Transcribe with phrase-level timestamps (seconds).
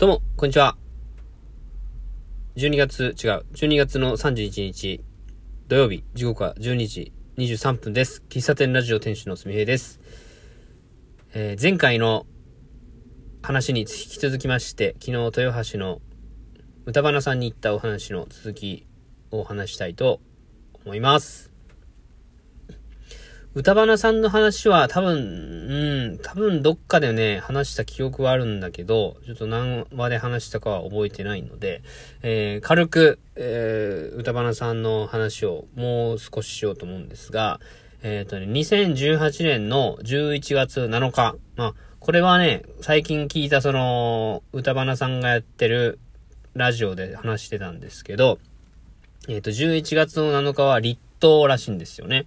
[0.00, 0.78] どうも、こんにちは。
[2.56, 5.04] 12月、違う、12月の31日、
[5.68, 8.22] 土曜日、時刻は12時23分です。
[8.30, 10.00] 喫茶店ラジオ店主のすみへいです。
[11.34, 12.24] えー、前回の
[13.42, 16.00] 話に引き続きまして、昨日豊橋の
[16.86, 18.86] 歌花さんに行ったお話の続き
[19.30, 20.22] をお話したいと
[20.82, 21.49] 思います。
[23.52, 31.82] 歌花さんの話は多分、うん、多分どっかでね、話した記憶はあるんだけど、ちょっと何話で話したかは覚えてないので、
[32.22, 37.58] えー、軽く、えー、歌花さんの話をもう少ししようと思うんですが、
[38.04, 45.98] えっ、ー、とね、2018年の11月7日、まあ、これはね、最近聞いたその、歌花さんがやってる
[46.54, 48.38] ラジオで話してたんですけど、
[49.26, 52.26] えっ、ー、と、11月の7日は立冬らしいんですよね。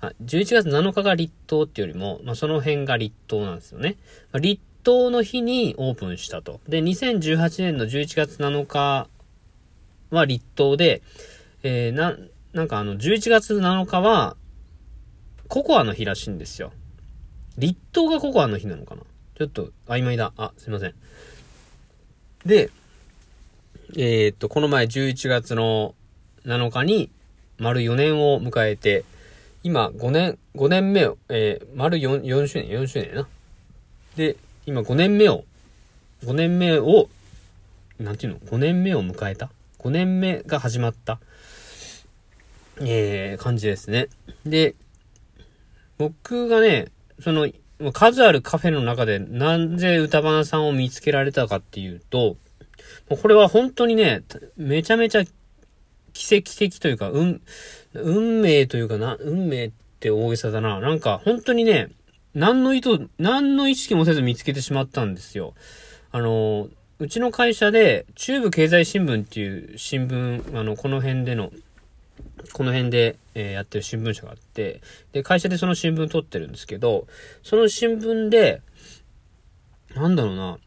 [0.00, 3.96] あ、11月7日が立冬っていうよりも、まあ、その辺が立冬なんですよね。
[4.32, 6.60] まあ、立冬の日にオープンしたと。
[6.68, 9.08] で、2018年の11月7日
[10.10, 11.02] は立冬で、
[11.62, 12.16] えー、な、
[12.52, 14.36] なんかあの、11月7日は、
[15.48, 16.72] ココアの日らしいんですよ。
[17.58, 19.02] 立冬がココアの日なのかな？
[19.36, 20.32] ちょっと曖昧だ。
[20.36, 20.94] あ、すいません。
[22.46, 22.70] で、
[23.96, 25.94] えー、っと、この前11月の
[26.44, 27.10] 7日に
[27.58, 29.04] 丸4年を迎えて、
[29.64, 33.28] 今5年、5年目を、えー、丸 4, 4周年、4周年やな。
[34.14, 35.44] で、今5年目を、
[36.22, 37.08] 5年目を、
[37.98, 39.48] なんていうの ?5 年目を迎えた
[39.78, 41.18] ?5 年目が始まった、
[42.82, 44.08] えー、感じですね。
[44.44, 44.74] で、
[45.96, 46.88] 僕がね、
[47.20, 47.48] その、
[47.94, 52.36] 数あるカフェの中でなぜ歌花さんを見つけられたかっていうと、
[53.08, 54.24] これは本当にね、
[54.58, 55.24] めちゃめちゃ
[56.12, 57.40] 奇跡的というか、うん、
[57.94, 60.80] 運命というかな、運命って大げさだな。
[60.80, 61.90] なんか、本当にね、
[62.34, 65.54] 何の意図、何の意識もせず見つけてしまったんですよ。
[66.10, 71.52] あの、うちの会社で、中部経済新聞っていう新聞、あの、この辺での、
[72.52, 74.80] この辺で、えー、やってる新聞社があって、
[75.12, 77.06] で、会社でその新聞撮ってるんですけど、
[77.42, 78.62] その新聞で、
[79.94, 80.58] なんだろうな、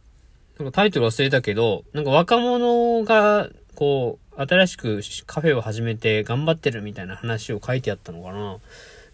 [0.59, 8.59] なんかタイトル忘れたけど、なんか若者が、こう、新しくカフェを始めて頑張ってるみたいな話を書いてあったのかな。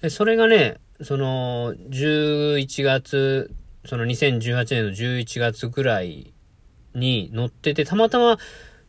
[0.01, 3.53] で、それがね、その、11月、
[3.85, 6.33] その2018年の11月ぐらい
[6.93, 8.37] に載ってて、たまたま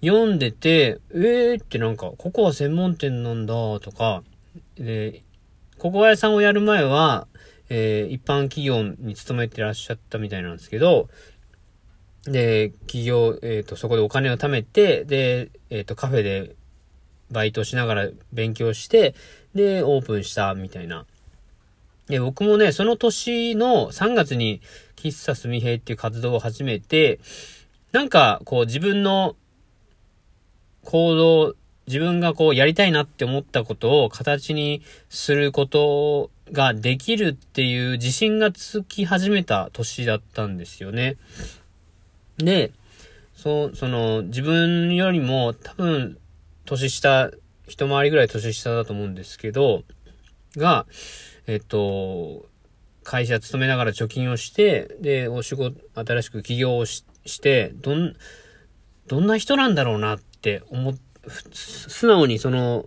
[0.04, 4.22] 読んでて、えーってなんか、ここは専門店なんだとか、
[4.76, 5.22] で、
[5.78, 7.28] ココア屋さんをやる前は、
[7.68, 11.08] えー、一般企業に勤めてらっしゃったみたいなんですけど、
[12.26, 16.54] で、企業、えっ、ー、と、そこでお金を貯めて、で、えっ、ー、と、カフェで
[17.30, 19.14] バイトしながら勉強して、
[19.54, 21.04] で、オープンしたみたいな。
[22.08, 24.60] で、僕もね、その年の3月に
[24.96, 27.20] 喫茶すみへいっていう活動を始めて、
[27.92, 29.36] なんか、こう自分の
[30.84, 31.54] 行動、
[31.86, 41.16] 自分がこうやりたいなって思ったことを形にすることができるっていう自信がつき始めた年だったんですよね。
[42.38, 42.72] で、
[43.34, 46.18] そう、その、自分よりも多分、
[46.64, 47.30] 年下、
[47.66, 49.84] 一回りぐらい年下だと思うんですけど、
[50.56, 50.86] が、
[51.46, 52.46] えっと、
[53.02, 57.04] 会社勤めながら貯金をして、で、お仕事、新しく起業をし
[57.40, 58.14] て、どん、
[59.06, 60.94] どんな人なんだろうなって思、
[61.52, 62.86] 素直にその、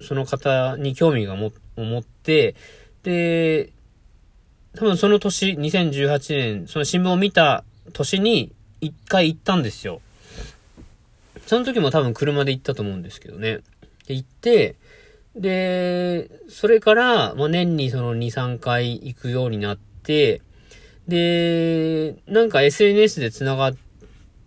[0.00, 2.54] その方に興味がも、思って、
[3.02, 3.72] で、
[4.76, 10.00] 多分その年、2018年、その新聞を見た年に、一回行ったんですよ。
[11.46, 13.60] その時も多分車で行ったと思うんですけどね。
[14.06, 14.76] で、行って、
[15.36, 20.40] で、それから、まあ、年にその2、3回行くようになって、
[21.06, 23.72] で、なんか SNS で繋が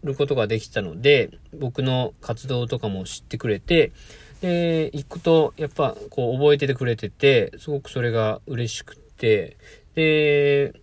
[0.04, 3.92] ることができたので、僕の活動とかも知ってくれて、
[4.42, 9.58] で、行くと、やっぱ、こう、覚えててくれてて、すごくそれが嬉しくて、
[9.96, 10.74] で、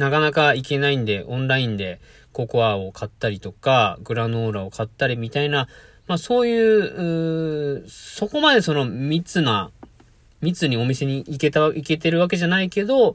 [0.00, 2.00] なかなか行けないんで、オンラインで
[2.32, 5.68] ココアを買ったりとか、グラノーラを買ったりみたいな、
[6.06, 9.70] まあそういう、うそこまでその密な、
[10.40, 13.14] 密にお店に行けた、行けてるわけじゃないけど、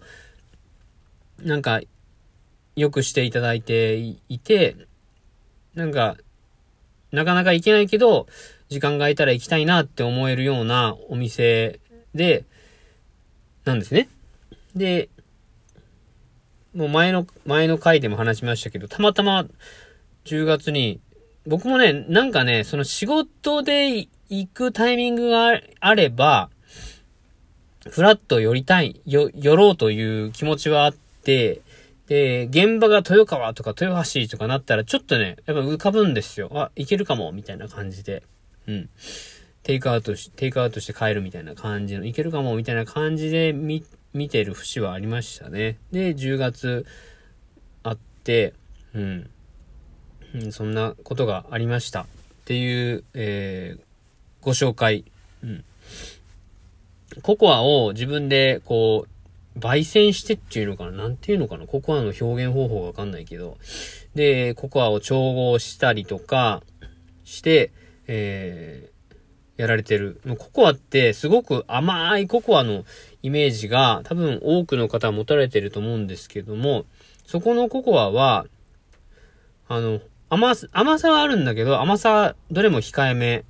[1.41, 1.81] なんか、
[2.75, 3.95] よくしていただいて
[4.29, 4.75] いて、
[5.73, 6.17] なんか、
[7.11, 8.27] なかなか行けないけど、
[8.69, 11.79] 時間が空いたら行きたいなって思えるようなお店
[12.13, 12.45] で、
[13.63, 14.07] なんですね。
[14.75, 15.09] で、
[16.75, 19.45] もう前の、前の回でも話しましたけど、たまたま
[20.25, 20.99] 10月に、
[21.47, 26.49] 僕もね、なんかね、その仕事で行くタイミングがあれば、
[27.89, 31.61] フラッと寄りたい、よ、寄ろうという気持ちはあって、
[32.07, 36.49] で、現場が豊川とか豊橋とかなったら、ちょっとね、やっぱ浮かぶんですよ。
[36.53, 38.23] あ、いけるかも、みたいな感じで。
[38.67, 38.89] うん。
[39.63, 43.83] テイクアウトし、テイクアウトして帰るみたいな感じの、いけるかも、みたいな感じで見、
[44.15, 45.77] 見てる節はありましたね。
[45.91, 46.85] で、10月
[47.83, 48.53] あって、
[48.93, 49.29] うん。
[50.51, 52.03] そんなことがありました。
[52.03, 52.05] っ
[52.45, 53.81] ていう、えー、
[54.41, 55.03] ご紹介。
[55.43, 55.65] うん。
[57.21, 60.91] ココアを自分で、こう、焙煎してっていうのかな？
[60.91, 61.67] なんていうのかな？
[61.67, 63.57] ココアの表現方法がわかんないけど。
[64.15, 66.63] で、ココアを調合したりとか
[67.25, 67.71] して、
[68.07, 68.89] え、
[69.57, 70.19] やられてる。
[70.37, 72.83] ココアってすごく甘いココアの
[73.21, 76.85] イメージが多分多くの方は持たれてると思うんですけども、
[77.25, 78.45] そこのココアは、
[79.67, 79.99] あの、
[80.29, 83.45] 甘さ、甘さはあるんだけど、甘さどれも控えめ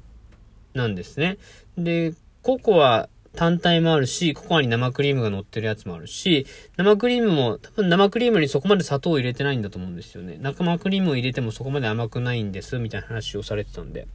[0.73, 1.37] なんですね。
[1.77, 6.45] で、ココア単体もあるし、ココアに生クリームが乗ってるやつもあるし、
[6.77, 10.37] 生クリームも、多分生クリームにそこまで砂糖を入れてないんだと思うんですよね。
[10.39, 14.07] 生クリームを入れてもそこまで甘くないんです、みたいな話をされてたんで。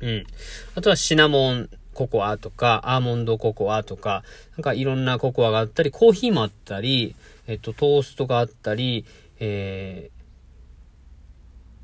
[0.00, 0.26] うん。
[0.74, 1.68] あとはシナモン
[1.98, 4.22] ココアとか、アーモンドココアとか、
[4.56, 7.16] なんかいろんなココアがあったり、コーヒーもあったり、
[7.48, 9.04] えっと、トーストがあったり、
[9.40, 10.10] え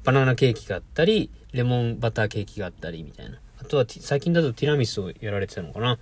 [0.03, 3.39] ー、バナナケーキがあったり、レモンバターケーキがあったり、みたいな。
[3.61, 5.99] あとは、最近だとティラミスをやられてたのかな。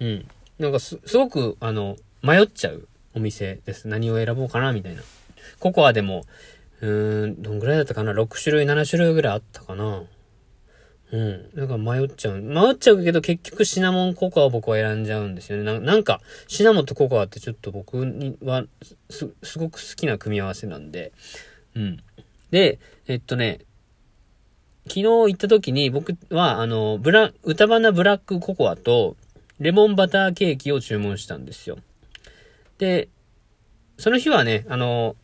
[0.00, 0.26] うん。
[0.58, 3.86] なんかす、すごく、あの、迷っちゃうお店です。
[3.86, 5.02] 何を選ぼうかな、みたいな。
[5.60, 6.24] ココアでも、
[6.80, 10.02] うーん、どんぐらいだったかな ?6 種類、7種類ぐらいあったかな
[11.12, 11.50] うん。
[11.54, 12.40] なんか迷っちゃう。
[12.40, 15.64] 迷っちゃうけど結局シナモンココアを僕は選んじゃうんですよね。
[15.64, 18.64] ななんか、シナモンとココアってちょっと僕には
[19.10, 21.12] す、すごく好きな組み合わせなんで。
[21.74, 21.98] うん。
[22.50, 22.78] で、
[23.08, 23.60] えっとね、
[24.86, 29.16] 昨日行った時に僕は、あの、ブラ、歌花ブラックココアと、
[29.58, 31.78] レモンバターケーキを注文したんですよ。
[32.78, 33.08] で、
[33.98, 35.16] その日はね、あの、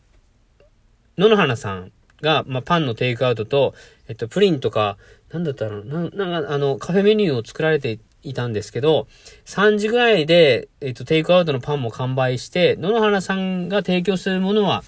[1.17, 1.91] 野々花さん
[2.21, 3.73] が、まあ、パンのテイクアウトと、
[4.07, 4.97] えっと、プリンとか、
[5.31, 9.07] なんだったろうな、なんか、あの、カフェメニューを作られていたんですけど、
[9.45, 14.83] 3時ぐらいで、えっと、テイクアウトのパンも完売して、野々花さんが提供するものは、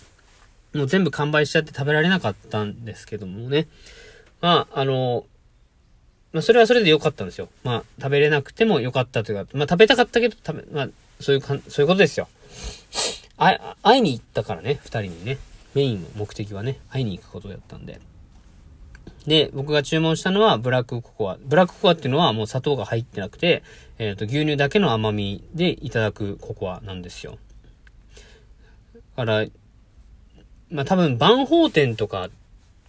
[0.73, 3.67] もう全部完売しちゃって食べられなかったんですけどもね。
[4.41, 5.25] まあ、あの、
[6.31, 7.49] まあ、それはそれで良かったんですよ。
[7.63, 10.89] まあ、食べれなくても良かったというか、まあ、食べたかったけど、食べ、まあ、
[11.19, 12.27] そういうかん、そういうことですよ。
[13.37, 15.37] あ、会いに行ったからね、二人にね。
[15.75, 17.99] メインの目的はね、会いに行くことだったんで。
[19.27, 21.37] で、僕が注文したのはブラックココア。
[21.43, 23.63] ブラックココアっていうのはもう砂糖が入ってなくて、
[23.97, 27.37] えっ、ー、と、牛乳だけの甘みでいただくココアなんですよ。
[29.17, 29.45] だから、
[30.71, 32.29] まあ多分、万宝店とか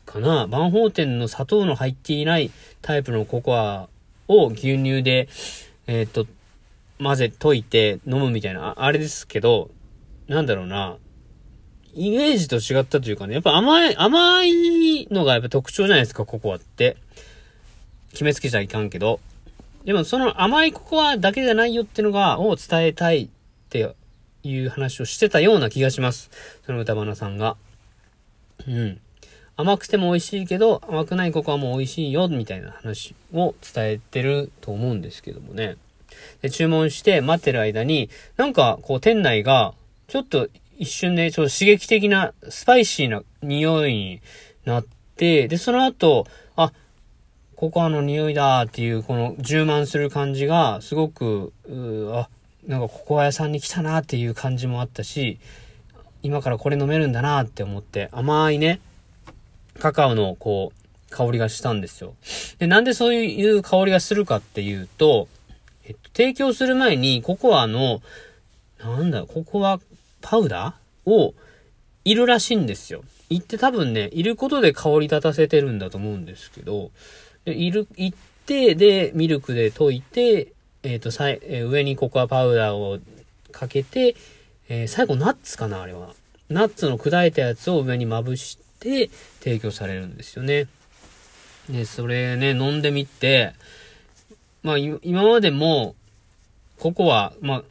[0.06, 0.46] かな。
[0.46, 2.50] 万宝店の砂糖の入っていない
[2.82, 3.88] タイプのココア
[4.28, 5.28] を牛乳で、
[5.86, 6.26] えっ、ー、と、
[7.02, 9.70] 混ぜ、溶いて飲むみたいな、あれですけど、
[10.28, 10.96] なんだろうな。
[11.94, 16.96] イメージと違ったというかね、やっぱ甘い、甘いのがやっぱ特徴じゃないですか、ココアって。
[18.12, 19.20] 決めつけちゃいかんけど。
[19.84, 23.28] でもその甘いココアだけじゃないよっていうのが、を伝えたいっ
[23.70, 23.94] て
[24.42, 26.30] いう話をしてたような気がします。
[26.66, 27.56] その歌花さんが。
[28.66, 29.00] うん。
[29.56, 35.76] 甘くても美味しいけど、甘くないココアも美味しいよ、みたいな話を伝えてると思うんですけどもね。
[36.42, 39.74] で、注文して待ってる間に、なんか、こう、店内が、
[40.08, 40.48] ちょっと
[40.80, 44.22] 一瞬で、ちょっと刺激的な、スパイシーな匂いに
[44.64, 46.72] なって、で、その後、あ、
[47.54, 51.52] ココアの匂いだっていう、この充満する感じが、すごく、
[52.14, 52.30] あ、
[52.66, 55.38] なんかココア屋さんに来たなっていう感じもあったし、
[56.22, 58.80] 今からこれ飲めるんだなって思って、甘いね、
[59.78, 62.14] カカオのこう、香りがしたんですよ。
[62.58, 65.28] で、なんでそういう香りがするかっていうと、
[65.84, 68.00] えっと、提供する前にココアの、
[68.78, 69.78] なんだ、ココア
[70.20, 71.34] パウダーを
[72.04, 73.02] いるらしいんですよ。
[73.28, 76.90] いって多分ね、いることで香り立たせてるんだと思うんですけど、
[77.44, 78.14] で、いる、いっ
[78.46, 82.98] て、で、ミルクで溶いて、えっ、ー、と、さい、えー、上にココアパウダーを
[83.52, 84.16] かけて、
[84.68, 86.14] えー、最後ナッツかな、あれは。
[86.48, 89.08] ナッツの砕いたやつを上にまぶしで
[89.40, 90.66] 提供されるんですよね。
[91.68, 93.52] で、それね、飲んでみて、
[94.62, 95.94] まあ、今までも、
[96.78, 97.62] ココア、まあ、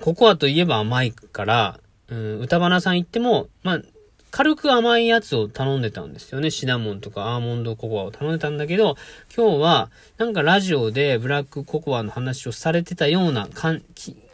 [0.00, 3.82] ココアといえば甘いから、うん、歌花さん行っても、まあ、
[4.30, 6.50] 軽く甘いやつを頼んでたんですよね。
[6.50, 8.96] シナモンとかアーモンドココアを頼んでたんだけど、
[9.34, 13.82] 今日は、なんかラジオでブラックココアの話をされてたような感、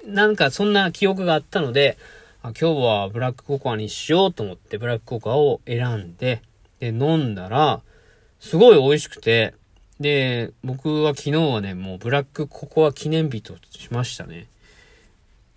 [0.06, 1.96] なんかそんな記憶があったので、
[2.42, 6.42] あ今日はブラックココアにしようと思ってブラックココアを選んで、
[6.80, 7.80] で、飲んだら、
[8.40, 9.54] すごい美味しくて、
[10.00, 14.48] で、僕は昨日はね、もうブラックココア記念日としましたね。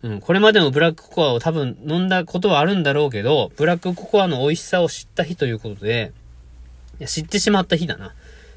[0.04, 6.12] うん、これまでもブラックココアを多分飲んだことはあるんだろうけど、ブラックココアの美味しさを知った日ということで、
[7.00, 8.13] いや知ってしまった日だな。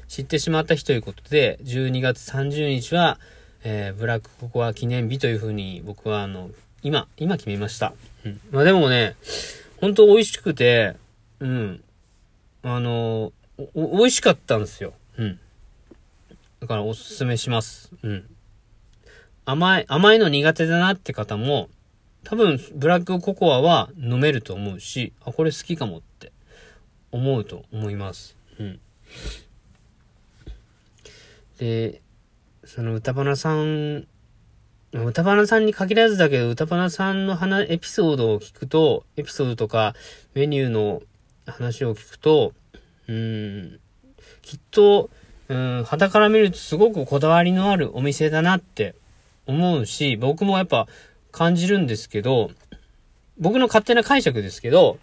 [0.07, 3.17] 知ってしまった日ということで、12月30日は、
[3.63, 6.49] えー、ブラックココア記念日というふうに僕はあの、
[6.83, 7.93] 今、今決めました。
[8.25, 8.39] うん。
[8.51, 9.15] まあでもね、
[9.79, 10.95] 本当美味しくて、
[11.39, 11.83] うん。
[12.63, 13.31] あの、
[13.73, 14.93] お、美味しかったんですよ。
[15.17, 15.39] うん。
[16.59, 17.91] だからおすすめします。
[18.03, 18.25] うん。
[19.51, 21.69] 甘い、甘いの苦手だなって方も、
[22.23, 26.31] 多分、ブラックココアは飲めると思うし、あ、これ好きかもって
[27.11, 28.37] 思うと思います。
[28.59, 28.79] うん。
[31.57, 32.01] で、
[32.63, 34.07] その歌花さん、
[34.93, 39.95] 歌花さんに限らずだけど、歌花さんの話、エピソードを聞くと、エピソードとか
[40.33, 41.01] メニューの
[41.45, 42.53] 話を聞くと、
[43.09, 43.79] うん、
[44.41, 45.09] きっと、
[45.49, 48.95] うん、肌から見るとすごくこだわりのあるお店だなって
[49.45, 50.87] 思うし、僕もやっぱ
[51.31, 52.51] 感じるんですけど、
[53.37, 54.99] 僕の勝手な解釈ですけど、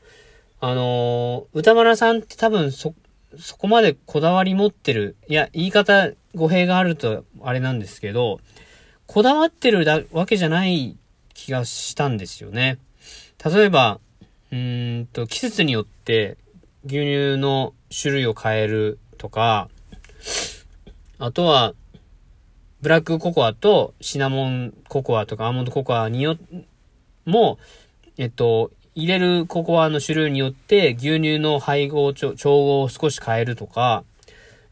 [0.60, 2.94] あのー、歌丸さんって多分そ、
[3.38, 5.16] そこまでこだわり持ってる。
[5.28, 8.40] いや、言い方語弊があるとあれなんですけど、
[9.06, 10.96] こだわってるだわけじゃない
[11.34, 12.78] 気がしたんですよね。
[13.44, 14.00] 例えば、
[14.50, 16.36] うんと、季節によって
[16.84, 19.68] 牛乳の種類を変えるとか、
[21.18, 21.74] あとは、
[22.80, 26.36] ブラックココアとシナモンココアとかアーモンドココアによ、
[27.24, 27.58] も、
[28.16, 34.04] えっと、入れるココアの種類によって牛乳の配合、調合を少し変えるとか、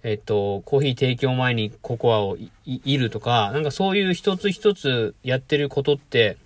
[0.04, 6.36] えっと、コーヒー提供前にココアをいるとか、なんかそういう一つ一つやってることって、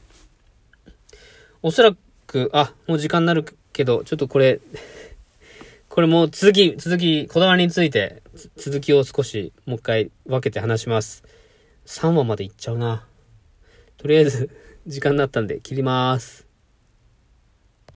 [1.62, 1.94] おそら
[2.26, 4.60] く、あ、もう時間になるけど、ちょっとこれ、
[5.90, 8.22] これも続き、続き、こだわりについて、
[8.56, 11.22] 続きを少しもう一回分けて話します。
[11.90, 13.04] 3話までいっちゃうな。
[13.96, 14.48] とりあえず、
[14.86, 16.49] 時間になったんで切ります。